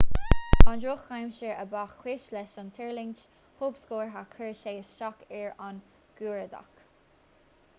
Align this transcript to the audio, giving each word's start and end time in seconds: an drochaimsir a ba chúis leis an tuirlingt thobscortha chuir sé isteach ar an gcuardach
an 0.69 0.79
drochaimsir 0.83 1.51
a 1.63 1.65
ba 1.73 1.83
chúis 1.97 2.23
leis 2.37 2.55
an 2.61 2.71
tuirlingt 2.77 3.21
thobscortha 3.59 4.23
chuir 4.33 4.57
sé 4.63 4.73
isteach 4.79 5.21
ar 5.41 5.53
an 5.67 5.79
gcuardach 6.21 6.83